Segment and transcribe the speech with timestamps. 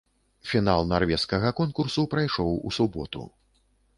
[0.51, 3.21] Фінал нарвежскага конкурсу прайшоў у суботу.